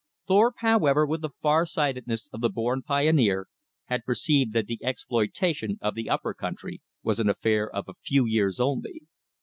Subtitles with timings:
[0.27, 3.49] Thorpe, however, with the far sightedness of the born pioneer,
[3.85, 8.25] had perceived that the exploitation of the upper country was an affair of a few
[8.25, 9.03] years only.